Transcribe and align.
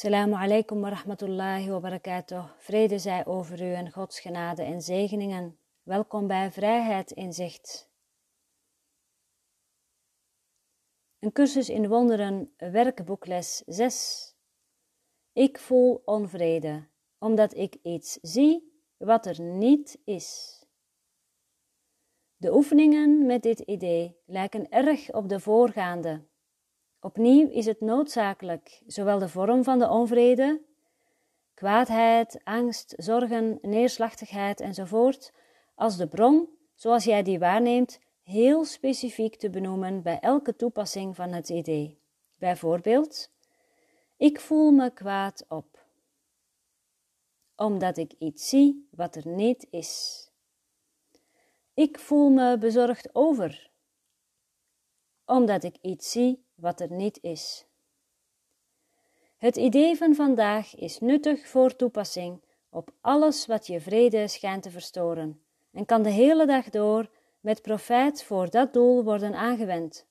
Assalamu 0.00 0.34
alaikum 0.34 0.80
wa 0.80 0.90
rahmatullahi 0.90 1.68
wa 1.68 1.80
barakatuh. 1.80 2.44
Vrede 2.58 2.98
zij 2.98 3.26
over 3.26 3.62
u 3.62 3.72
en 3.72 3.90
Gods 3.92 4.20
genade 4.20 4.62
en 4.62 4.82
zegeningen. 4.82 5.58
Welkom 5.82 6.26
bij 6.26 6.52
Vrijheid 6.52 7.10
in 7.10 7.32
Zicht. 7.32 7.90
Een 11.18 11.32
cursus 11.32 11.68
in 11.68 11.88
wonderen, 11.88 12.54
werkboekles 12.56 13.62
6. 13.66 14.34
Ik 15.32 15.58
voel 15.58 16.02
onvrede, 16.04 16.88
omdat 17.18 17.56
ik 17.56 17.76
iets 17.82 18.18
zie 18.22 18.82
wat 18.96 19.26
er 19.26 19.40
niet 19.40 20.00
is. 20.04 20.58
De 22.36 22.54
oefeningen 22.54 23.26
met 23.26 23.42
dit 23.42 23.58
idee 23.58 24.16
lijken 24.26 24.70
erg 24.70 25.12
op 25.12 25.28
de 25.28 25.40
voorgaande. 25.40 26.28
Opnieuw 27.00 27.48
is 27.48 27.66
het 27.66 27.80
noodzakelijk 27.80 28.82
zowel 28.86 29.18
de 29.18 29.28
vorm 29.28 29.64
van 29.64 29.78
de 29.78 29.88
onvrede, 29.88 30.60
kwaadheid, 31.54 32.40
angst, 32.44 32.94
zorgen, 32.96 33.58
neerslachtigheid 33.62 34.60
enzovoort, 34.60 35.32
als 35.74 35.96
de 35.96 36.08
bron, 36.08 36.48
zoals 36.74 37.04
jij 37.04 37.22
die 37.22 37.38
waarneemt, 37.38 38.00
heel 38.22 38.64
specifiek 38.64 39.36
te 39.36 39.50
benoemen 39.50 40.02
bij 40.02 40.18
elke 40.20 40.56
toepassing 40.56 41.16
van 41.16 41.32
het 41.32 41.48
idee. 41.48 41.98
Bijvoorbeeld, 42.38 43.30
ik 44.16 44.40
voel 44.40 44.70
me 44.70 44.90
kwaad 44.90 45.44
op, 45.48 45.84
omdat 47.56 47.96
ik 47.96 48.12
iets 48.18 48.48
zie 48.48 48.88
wat 48.90 49.16
er 49.16 49.28
niet 49.28 49.66
is. 49.70 50.24
Ik 51.74 51.98
voel 51.98 52.30
me 52.30 52.58
bezorgd 52.58 53.14
over, 53.14 53.70
omdat 55.30 55.64
ik 55.64 55.76
iets 55.80 56.10
zie 56.10 56.44
wat 56.54 56.80
er 56.80 56.92
niet 56.92 57.18
is. 57.22 57.66
Het 59.36 59.56
idee 59.56 59.96
van 59.96 60.14
vandaag 60.14 60.76
is 60.76 60.98
nuttig 60.98 61.48
voor 61.48 61.76
toepassing 61.76 62.40
op 62.70 62.90
alles 63.00 63.46
wat 63.46 63.66
je 63.66 63.80
vrede 63.80 64.28
schijnt 64.28 64.62
te 64.62 64.70
verstoren 64.70 65.40
en 65.72 65.86
kan 65.86 66.02
de 66.02 66.10
hele 66.10 66.46
dag 66.46 66.70
door 66.70 67.10
met 67.40 67.62
profijt 67.62 68.22
voor 68.22 68.50
dat 68.50 68.72
doel 68.72 69.04
worden 69.04 69.34
aangewend. 69.34 70.06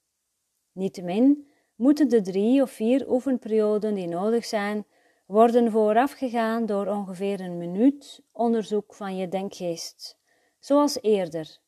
Niettemin 0.71 1.47
moeten 1.75 2.09
de 2.09 2.21
drie 2.21 2.61
of 2.61 2.71
vier 2.71 3.09
oefenperioden 3.09 3.95
die 3.95 4.07
nodig 4.07 4.45
zijn 4.45 4.85
worden 5.25 5.71
voorafgegaan 5.71 6.65
door 6.65 6.87
ongeveer 6.87 7.39
een 7.39 7.57
minuut 7.57 8.21
onderzoek 8.31 8.93
van 8.93 9.17
je 9.17 9.27
denkgeest, 9.27 10.17
zoals 10.59 11.01
eerder, 11.01 11.59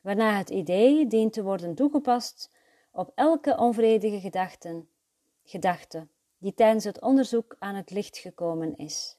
waarna 0.00 0.36
het 0.36 0.50
idee 0.50 1.06
dient 1.06 1.32
te 1.32 1.42
worden 1.42 1.74
toegepast 1.74 2.50
op 2.98 3.12
elke 3.14 3.56
onvredige 3.56 4.20
gedachten, 4.20 4.88
gedachte 5.44 6.08
die 6.38 6.54
tijdens 6.54 6.84
het 6.84 7.00
onderzoek 7.00 7.56
aan 7.58 7.74
het 7.74 7.90
licht 7.90 8.18
gekomen 8.18 8.76
is. 8.76 9.18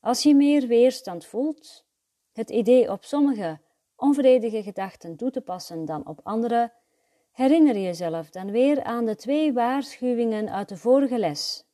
Als 0.00 0.22
je 0.22 0.34
meer 0.34 0.66
weerstand 0.66 1.26
voelt, 1.26 1.84
het 2.32 2.50
idee 2.50 2.90
op 2.90 3.04
sommige 3.04 3.60
onvredige 3.96 4.62
gedachten 4.62 5.16
toe 5.16 5.30
te 5.30 5.40
passen 5.40 5.84
dan 5.84 6.06
op 6.06 6.20
andere, 6.22 6.72
herinner 7.32 7.78
jezelf 7.78 8.30
dan 8.30 8.50
weer 8.50 8.82
aan 8.82 9.04
de 9.04 9.16
twee 9.16 9.52
waarschuwingen 9.52 10.50
uit 10.50 10.68
de 10.68 10.76
vorige 10.76 11.18
les. 11.18 11.64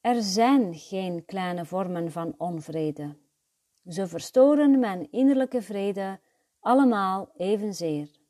Er 0.00 0.22
zijn 0.22 0.74
geen 0.74 1.24
kleine 1.24 1.64
vormen 1.64 2.12
van 2.12 2.34
onvrede. 2.38 3.16
Ze 3.88 4.06
verstoren 4.06 4.78
mijn 4.78 5.10
innerlijke 5.10 5.62
vrede 5.62 6.20
allemaal 6.60 7.30
evenzeer. 7.36 8.24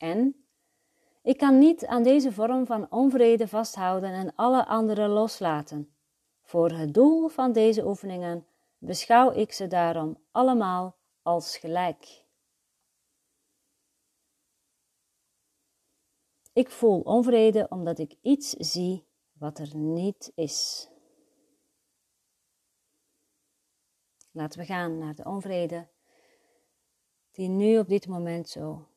En 0.00 0.44
ik 1.22 1.38
kan 1.38 1.58
niet 1.58 1.86
aan 1.86 2.02
deze 2.02 2.32
vorm 2.32 2.66
van 2.66 2.90
onvrede 2.90 3.48
vasthouden 3.48 4.12
en 4.12 4.34
alle 4.34 4.66
andere 4.66 5.08
loslaten. 5.08 5.94
Voor 6.42 6.70
het 6.70 6.94
doel 6.94 7.28
van 7.28 7.52
deze 7.52 7.86
oefeningen 7.86 8.46
beschouw 8.78 9.32
ik 9.32 9.52
ze 9.52 9.66
daarom 9.66 10.18
allemaal 10.30 10.96
als 11.22 11.56
gelijk. 11.56 12.24
Ik 16.52 16.70
voel 16.70 17.00
onvrede 17.00 17.66
omdat 17.68 17.98
ik 17.98 18.16
iets 18.22 18.50
zie 18.50 19.06
wat 19.32 19.58
er 19.58 19.76
niet 19.76 20.32
is. 20.34 20.88
Laten 24.30 24.60
we 24.60 24.66
gaan 24.66 24.98
naar 24.98 25.14
de 25.14 25.24
onvrede 25.24 25.88
die 27.30 27.48
nu 27.48 27.78
op 27.78 27.88
dit 27.88 28.06
moment 28.06 28.48
zo 28.48 28.89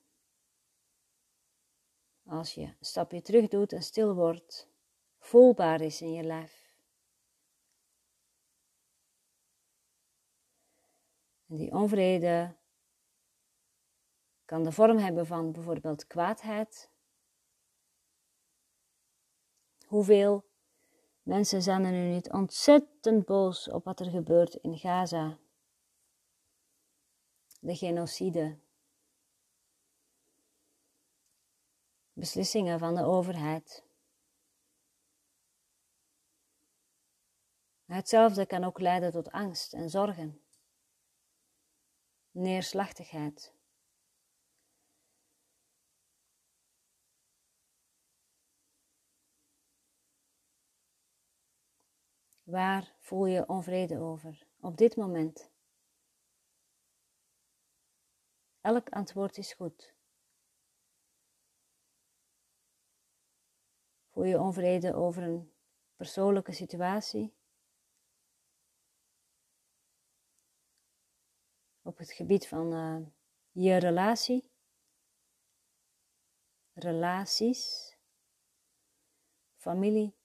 als 2.26 2.54
je 2.54 2.62
een 2.62 2.76
stapje 2.80 3.22
terug 3.22 3.48
doet 3.48 3.74
en 3.74 3.84
stil 3.84 4.16
wordt, 4.16 4.68
voelbaar 5.20 5.82
is 5.82 6.02
in 6.02 6.14
je 6.14 6.24
lijf. 6.24 6.64
En 11.48 11.56
die 11.58 11.72
onvrede 11.72 12.56
kan 14.46 14.64
de 14.64 14.72
vorm 14.72 14.98
hebben 14.98 15.26
van 15.26 15.52
bijvoorbeeld 15.52 16.08
kwaadheid. 16.08 16.92
Hoeveel 19.88 20.46
mensen 21.22 21.62
zijn 21.62 21.84
er 21.84 21.92
nu 21.92 22.14
niet 22.14 22.32
ontzettend 22.32 23.26
boos 23.26 23.70
op 23.70 23.84
wat 23.84 24.00
er 24.00 24.10
gebeurt 24.10 24.56
in 24.56 24.78
Gaza? 24.78 25.38
De 27.60 27.76
genocide, 27.76 28.58
beslissingen 32.14 32.80
van 32.80 32.96
de 32.96 33.04
overheid. 33.04 33.84
Hetzelfde 37.86 38.46
kan 38.46 38.64
ook 38.64 38.80
leiden 38.80 39.12
tot 39.12 39.32
angst 39.32 39.74
en 39.74 39.90
zorgen, 39.90 40.42
neerslachtigheid. 42.32 43.54
Waar 52.44 52.96
voel 53.00 53.26
je 53.26 53.48
onvrede 53.48 54.00
over 54.00 54.48
op 54.60 54.78
dit 54.78 54.96
moment? 54.96 55.52
Elk 58.62 58.90
antwoord 58.90 59.38
is 59.38 59.54
goed. 59.54 59.94
Voel 64.14 64.24
je 64.24 64.40
onvrede 64.40 64.94
over 64.94 65.24
een 65.24 65.54
persoonlijke 65.96 66.52
situatie? 66.52 67.34
Op 71.82 71.98
het 71.98 72.12
gebied 72.12 72.48
van 72.48 72.74
uh, 72.74 73.08
je 73.52 73.76
relatie? 73.76 74.52
Relaties? 76.74 77.96
Familie? 79.56 80.16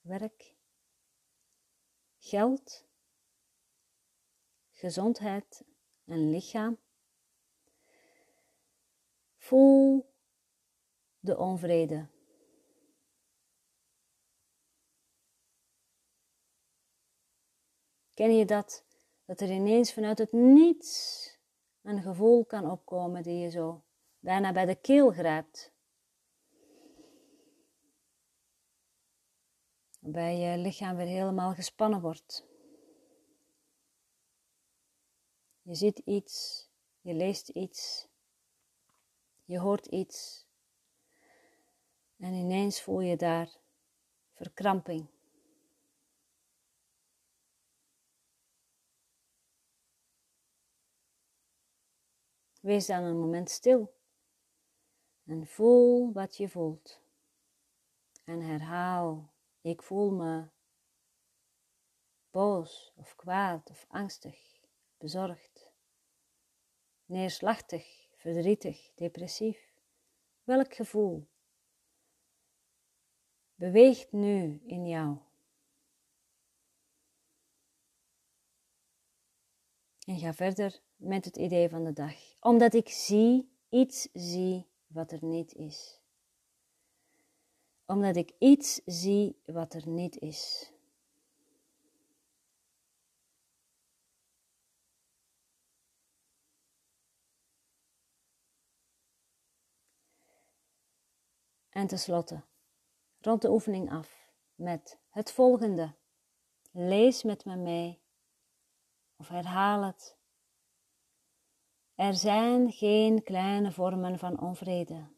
Werk? 0.00 0.54
Geld? 2.18 2.86
Gezondheid 4.70 5.64
en 6.04 6.30
lichaam? 6.30 6.78
Voel 9.36 10.13
de 11.24 11.38
onvrede. 11.38 12.08
Ken 18.14 18.36
je 18.36 18.44
dat? 18.44 18.84
Dat 19.24 19.40
er 19.40 19.50
ineens 19.50 19.92
vanuit 19.92 20.18
het 20.18 20.32
niets 20.32 21.30
een 21.82 22.02
gevoel 22.02 22.44
kan 22.44 22.70
opkomen 22.70 23.22
die 23.22 23.38
je 23.38 23.50
zo 23.50 23.84
bijna 24.18 24.52
bij 24.52 24.64
de 24.64 24.74
keel 24.74 25.10
grijpt. 25.10 25.72
Waarbij 30.00 30.36
je 30.36 30.58
lichaam 30.58 30.96
weer 30.96 31.06
helemaal 31.06 31.54
gespannen 31.54 32.00
wordt. 32.00 32.46
Je 35.62 35.74
ziet 35.74 35.98
iets, 35.98 36.68
je 37.00 37.14
leest 37.14 37.48
iets, 37.48 38.08
je 39.44 39.58
hoort 39.58 39.86
iets 39.86 40.43
en 42.24 42.34
ineens 42.34 42.82
voel 42.82 43.00
je 43.00 43.16
daar 43.16 43.56
verkramping. 44.32 45.06
Wees 52.60 52.86
dan 52.86 53.02
een 53.02 53.18
moment 53.18 53.50
stil 53.50 53.94
en 55.24 55.46
voel 55.46 56.12
wat 56.12 56.36
je 56.36 56.48
voelt. 56.48 57.00
En 58.24 58.40
herhaal, 58.40 59.32
ik 59.60 59.82
voel 59.82 60.10
me 60.10 60.48
boos 62.30 62.92
of 62.96 63.16
kwaad 63.16 63.70
of 63.70 63.86
angstig, 63.88 64.60
bezorgd, 64.96 65.72
neerslachtig, 67.04 68.08
verdrietig, 68.16 68.90
depressief. 68.94 69.72
Welk 70.44 70.74
gevoel 70.74 71.32
beweegt 73.54 74.12
nu 74.12 74.60
in 74.66 74.86
jou. 74.86 75.18
En 80.06 80.18
ga 80.18 80.32
verder 80.34 80.80
met 80.96 81.24
het 81.24 81.36
idee 81.36 81.68
van 81.68 81.84
de 81.84 81.92
dag. 81.92 82.14
Omdat 82.40 82.74
ik 82.74 82.88
zie, 82.88 83.48
iets 83.68 84.08
zie 84.12 84.66
wat 84.86 85.12
er 85.12 85.24
niet 85.24 85.54
is. 85.54 86.00
Omdat 87.86 88.16
ik 88.16 88.32
iets 88.38 88.80
zie 88.84 89.36
wat 89.44 89.74
er 89.74 89.88
niet 89.88 90.18
is. 90.18 90.72
En 101.70 101.86
tenslotte, 101.86 102.42
rond 103.26 103.42
de 103.42 103.50
oefening 103.50 103.90
af 103.92 104.30
met 104.54 104.98
het 105.10 105.32
volgende. 105.32 105.94
Lees 106.70 107.22
met 107.22 107.44
me 107.44 107.56
mee 107.56 108.02
of 109.16 109.28
herhaal 109.28 109.82
het. 109.82 110.16
Er 111.94 112.14
zijn 112.14 112.72
geen 112.72 113.22
kleine 113.22 113.72
vormen 113.72 114.18
van 114.18 114.40
onvrede. 114.40 115.12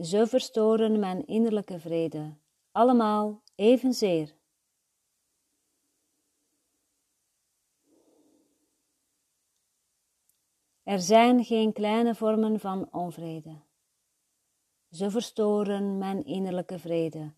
Ze 0.00 0.26
verstoren 0.26 0.98
mijn 0.98 1.26
innerlijke 1.26 1.80
vrede, 1.80 2.36
allemaal 2.70 3.42
evenzeer. 3.54 4.36
Er 10.82 11.00
zijn 11.00 11.44
geen 11.44 11.72
kleine 11.72 12.14
vormen 12.14 12.60
van 12.60 12.92
onvrede. 12.92 13.71
Ze 14.92 15.10
verstoren 15.10 15.98
mijn 15.98 16.24
innerlijke 16.24 16.78
vrede, 16.78 17.32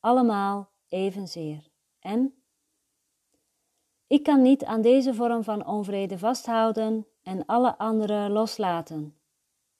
allemaal 0.00 0.70
evenzeer. 0.88 1.68
En 1.98 2.42
ik 4.06 4.22
kan 4.22 4.42
niet 4.42 4.64
aan 4.64 4.82
deze 4.82 5.14
vorm 5.14 5.44
van 5.44 5.66
onvrede 5.66 6.18
vasthouden 6.18 7.06
en 7.22 7.46
alle 7.46 7.78
andere 7.78 8.30
loslaten. 8.30 9.18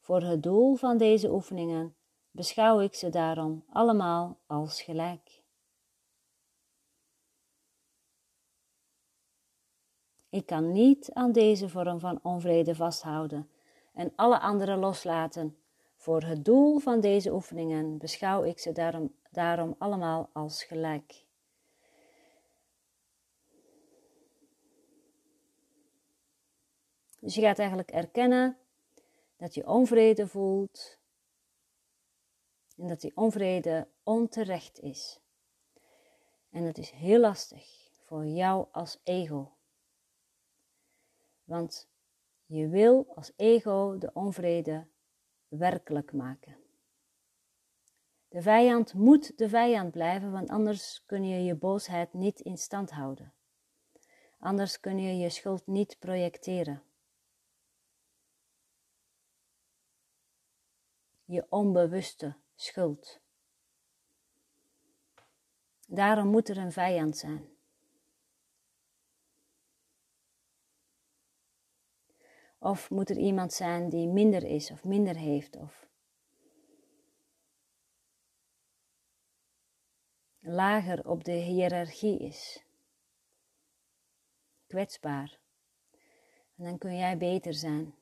Voor 0.00 0.22
het 0.22 0.42
doel 0.42 0.74
van 0.74 0.96
deze 0.96 1.32
oefeningen 1.32 1.96
beschouw 2.30 2.80
ik 2.80 2.94
ze 2.94 3.10
daarom 3.10 3.64
allemaal 3.68 4.38
als 4.46 4.82
gelijk. 4.82 5.42
Ik 10.28 10.46
kan 10.46 10.72
niet 10.72 11.12
aan 11.12 11.32
deze 11.32 11.68
vorm 11.68 12.00
van 12.00 12.18
onvrede 12.22 12.74
vasthouden 12.74 13.50
en 13.92 14.12
alle 14.16 14.40
andere 14.40 14.76
loslaten. 14.76 15.56
Voor 15.96 16.22
het 16.22 16.44
doel 16.44 16.78
van 16.78 17.00
deze 17.00 17.32
oefeningen 17.32 17.98
beschouw 17.98 18.44
ik 18.44 18.58
ze 18.58 18.72
daarom, 18.72 19.14
daarom 19.30 19.74
allemaal 19.78 20.30
als 20.32 20.64
gelijk. 20.64 21.24
Dus 27.20 27.34
je 27.34 27.40
gaat 27.40 27.58
eigenlijk 27.58 27.90
erkennen 27.90 28.58
dat 29.36 29.54
je 29.54 29.66
onvrede 29.66 30.26
voelt 30.26 30.98
en 32.76 32.88
dat 32.88 33.00
die 33.00 33.16
onvrede 33.16 33.88
onterecht 34.02 34.80
is. 34.80 35.20
En 36.50 36.64
dat 36.64 36.78
is 36.78 36.90
heel 36.90 37.20
lastig 37.20 37.90
voor 38.04 38.24
jou 38.24 38.66
als 38.72 39.00
ego. 39.02 39.56
Want 41.44 41.88
je 42.44 42.68
wil 42.68 43.06
als 43.14 43.32
ego 43.36 43.98
de 43.98 44.10
onvrede 44.12 44.86
werkelijk 45.56 46.12
maken. 46.12 46.56
De 48.28 48.42
vijand 48.42 48.94
moet 48.94 49.38
de 49.38 49.48
vijand 49.48 49.90
blijven, 49.90 50.32
want 50.32 50.48
anders 50.48 51.02
kun 51.06 51.24
je 51.28 51.44
je 51.44 51.54
boosheid 51.54 52.12
niet 52.12 52.40
in 52.40 52.56
stand 52.56 52.90
houden. 52.90 53.32
Anders 54.38 54.80
kun 54.80 54.98
je 54.98 55.16
je 55.16 55.30
schuld 55.30 55.66
niet 55.66 55.96
projecteren. 55.98 56.82
Je 61.24 61.46
onbewuste 61.48 62.34
schuld. 62.54 63.20
Daarom 65.88 66.28
moet 66.28 66.48
er 66.48 66.58
een 66.58 66.72
vijand 66.72 67.16
zijn. 67.16 67.55
Of 72.66 72.90
moet 72.90 73.10
er 73.10 73.16
iemand 73.16 73.52
zijn 73.52 73.88
die 73.88 74.08
minder 74.08 74.44
is 74.44 74.70
of 74.70 74.84
minder 74.84 75.16
heeft 75.16 75.56
of 75.56 75.88
lager 80.38 81.08
op 81.08 81.24
de 81.24 81.32
hiërarchie 81.32 82.18
is. 82.18 82.64
Kwetsbaar. 84.66 85.40
En 86.56 86.64
dan 86.64 86.78
kun 86.78 86.96
jij 86.96 87.18
beter 87.18 87.54
zijn, 87.54 87.94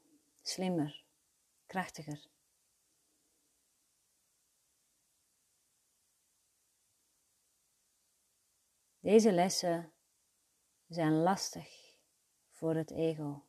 slimmer, 0.42 1.04
krachtiger. 1.66 2.26
Deze 9.00 9.32
lessen 9.32 9.92
zijn 10.88 11.12
lastig 11.12 11.96
voor 12.50 12.74
het 12.74 12.90
ego 12.90 13.44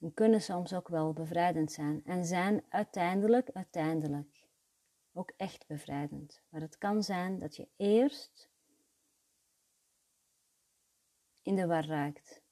en 0.00 0.14
kunnen 0.14 0.42
soms 0.42 0.74
ook 0.74 0.88
wel 0.88 1.12
bevrijdend 1.12 1.72
zijn 1.72 2.02
en 2.04 2.24
zijn 2.24 2.64
uiteindelijk, 2.68 3.50
uiteindelijk 3.50 4.44
ook 5.12 5.32
echt 5.36 5.66
bevrijdend. 5.66 6.42
Maar 6.48 6.60
het 6.60 6.78
kan 6.78 7.02
zijn 7.02 7.38
dat 7.38 7.56
je 7.56 7.68
eerst 7.76 8.48
in 11.42 11.54
de 11.54 11.66
war 11.66 11.86
raakt 11.86 12.42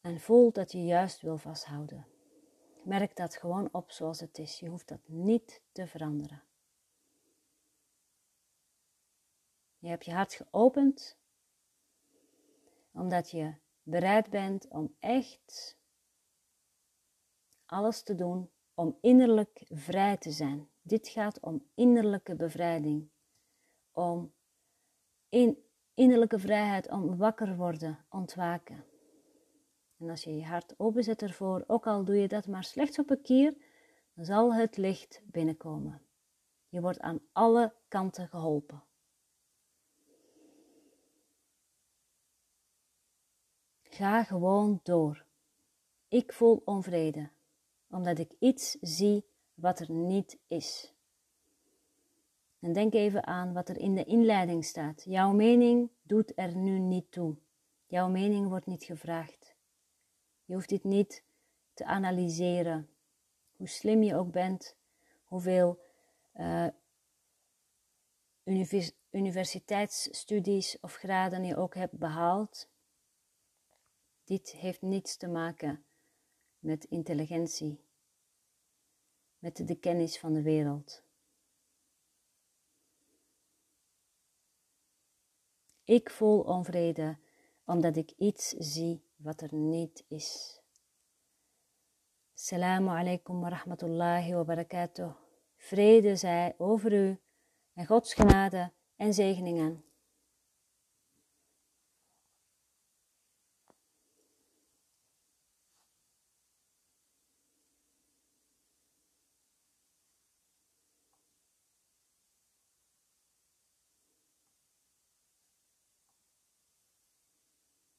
en 0.00 0.20
voelt 0.20 0.54
dat 0.54 0.72
je 0.72 0.84
juist 0.84 1.20
wil 1.20 1.38
vasthouden. 1.38 2.06
Merk 2.82 3.16
dat 3.16 3.36
gewoon 3.36 3.68
op 3.72 3.90
zoals 3.90 4.20
het 4.20 4.38
is. 4.38 4.58
Je 4.58 4.68
hoeft 4.68 4.88
dat 4.88 5.00
niet 5.08 5.62
te 5.72 5.86
veranderen. 5.86 6.42
Je 9.78 9.88
hebt 9.88 10.04
je 10.04 10.12
hart 10.12 10.34
geopend 10.34 11.18
omdat 12.92 13.30
je 13.30 13.54
bereid 13.82 14.30
bent 14.30 14.68
om 14.68 14.96
echt 14.98 15.78
alles 17.66 18.02
te 18.02 18.14
doen 18.14 18.50
om 18.74 18.98
innerlijk 19.00 19.62
vrij 19.68 20.16
te 20.16 20.30
zijn. 20.30 20.68
Dit 20.82 21.08
gaat 21.08 21.40
om 21.40 21.66
innerlijke 21.74 22.36
bevrijding, 22.36 23.10
om 23.92 24.32
in, 25.28 25.58
innerlijke 25.94 26.38
vrijheid, 26.38 26.90
om 26.90 27.16
wakker 27.16 27.56
worden, 27.56 28.04
ontwaken. 28.08 28.84
En 29.98 30.10
als 30.10 30.24
je 30.24 30.36
je 30.36 30.44
hart 30.44 30.74
openzet 30.76 31.22
ervoor, 31.22 31.64
ook 31.66 31.86
al 31.86 32.04
doe 32.04 32.16
je 32.16 32.28
dat 32.28 32.46
maar 32.46 32.64
slechts 32.64 32.98
op 32.98 33.10
een 33.10 33.22
keer, 33.22 33.54
dan 34.14 34.24
zal 34.24 34.54
het 34.54 34.76
licht 34.76 35.22
binnenkomen. 35.24 36.02
Je 36.68 36.80
wordt 36.80 37.00
aan 37.00 37.20
alle 37.32 37.74
kanten 37.88 38.28
geholpen. 38.28 38.82
Ga 44.00 44.24
gewoon 44.24 44.80
door. 44.82 45.24
Ik 46.08 46.32
voel 46.32 46.62
onvrede, 46.64 47.30
omdat 47.90 48.18
ik 48.18 48.32
iets 48.38 48.76
zie 48.80 49.24
wat 49.54 49.80
er 49.80 49.90
niet 49.90 50.38
is. 50.46 50.94
En 52.60 52.72
denk 52.72 52.94
even 52.94 53.26
aan 53.26 53.52
wat 53.52 53.68
er 53.68 53.78
in 53.78 53.94
de 53.94 54.04
inleiding 54.04 54.64
staat. 54.64 55.04
Jouw 55.04 55.32
mening 55.32 55.90
doet 56.02 56.32
er 56.34 56.56
nu 56.56 56.78
niet 56.78 57.12
toe. 57.12 57.36
Jouw 57.86 58.08
mening 58.08 58.48
wordt 58.48 58.66
niet 58.66 58.84
gevraagd. 58.84 59.54
Je 60.44 60.54
hoeft 60.54 60.68
dit 60.68 60.84
niet 60.84 61.24
te 61.74 61.84
analyseren. 61.84 62.88
Hoe 63.56 63.68
slim 63.68 64.02
je 64.02 64.16
ook 64.16 64.30
bent, 64.30 64.76
hoeveel 65.24 65.80
uh, 66.34 66.66
universiteitsstudies 69.10 70.80
of 70.80 70.94
graden 70.94 71.44
je 71.44 71.56
ook 71.56 71.74
hebt 71.74 71.98
behaald, 71.98 72.69
dit 74.30 74.52
heeft 74.52 74.82
niets 74.82 75.16
te 75.16 75.28
maken 75.28 75.84
met 76.58 76.84
intelligentie, 76.84 77.84
met 79.38 79.66
de 79.66 79.74
kennis 79.74 80.18
van 80.18 80.32
de 80.32 80.42
wereld. 80.42 81.02
Ik 85.84 86.10
voel 86.10 86.40
onvrede 86.40 87.18
omdat 87.64 87.96
ik 87.96 88.10
iets 88.16 88.48
zie 88.48 89.02
wat 89.16 89.40
er 89.40 89.54
niet 89.54 90.04
is. 90.08 90.60
Assalamu 92.34 92.88
alaikum 92.88 93.40
wa 93.40 93.48
rahmatullahi 93.48 94.34
wa 94.34 94.44
barakatuh. 94.44 95.14
Vrede 95.56 96.16
zij 96.16 96.54
over 96.58 96.92
u 96.92 97.20
en 97.72 97.86
Gods 97.86 98.14
genade 98.14 98.72
en 98.96 99.14
zegeningen. 99.14 99.89